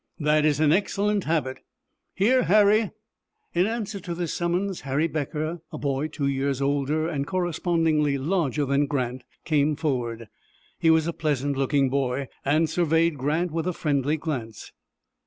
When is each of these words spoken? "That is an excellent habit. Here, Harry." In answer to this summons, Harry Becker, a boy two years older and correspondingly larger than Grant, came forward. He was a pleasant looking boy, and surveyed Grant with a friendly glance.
"That 0.19 0.45
is 0.45 0.59
an 0.59 0.71
excellent 0.73 1.25
habit. 1.25 1.59
Here, 2.15 2.45
Harry." 2.45 2.89
In 3.53 3.67
answer 3.67 3.99
to 3.99 4.15
this 4.15 4.33
summons, 4.33 4.81
Harry 4.81 5.05
Becker, 5.07 5.61
a 5.71 5.77
boy 5.77 6.07
two 6.07 6.25
years 6.25 6.59
older 6.59 7.07
and 7.07 7.27
correspondingly 7.27 8.17
larger 8.17 8.65
than 8.65 8.87
Grant, 8.87 9.23
came 9.45 9.75
forward. 9.75 10.27
He 10.79 10.89
was 10.89 11.05
a 11.05 11.13
pleasant 11.13 11.55
looking 11.55 11.87
boy, 11.91 12.29
and 12.43 12.67
surveyed 12.67 13.15
Grant 13.19 13.51
with 13.51 13.67
a 13.67 13.73
friendly 13.73 14.17
glance. 14.17 14.71